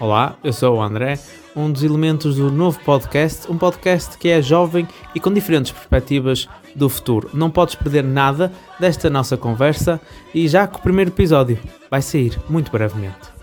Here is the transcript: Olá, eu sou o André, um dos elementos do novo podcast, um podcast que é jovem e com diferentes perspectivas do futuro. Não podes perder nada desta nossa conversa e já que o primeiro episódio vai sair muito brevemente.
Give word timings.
Olá, 0.00 0.34
eu 0.42 0.50
sou 0.50 0.78
o 0.78 0.82
André, 0.82 1.18
um 1.54 1.70
dos 1.70 1.82
elementos 1.82 2.36
do 2.36 2.50
novo 2.50 2.80
podcast, 2.82 3.52
um 3.52 3.58
podcast 3.58 4.16
que 4.16 4.30
é 4.30 4.40
jovem 4.40 4.88
e 5.14 5.20
com 5.20 5.30
diferentes 5.30 5.72
perspectivas 5.72 6.48
do 6.74 6.88
futuro. 6.88 7.28
Não 7.34 7.50
podes 7.50 7.74
perder 7.74 8.02
nada 8.02 8.50
desta 8.78 9.10
nossa 9.10 9.36
conversa 9.36 10.00
e 10.34 10.48
já 10.48 10.66
que 10.66 10.78
o 10.78 10.82
primeiro 10.82 11.10
episódio 11.10 11.58
vai 11.90 12.00
sair 12.00 12.40
muito 12.48 12.72
brevemente. 12.72 13.39